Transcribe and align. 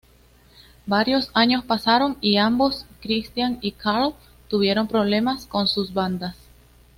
Varios 0.87 1.29
años 1.35 1.63
pasaron 1.63 2.17
y 2.21 2.37
ambos 2.37 2.87
Christian 3.01 3.59
y 3.61 3.73
Carl 3.73 4.15
tuvieron 4.47 4.87
problemas 4.87 5.45
con 5.45 5.67
sus 5.67 5.93
bandas. 5.93 6.35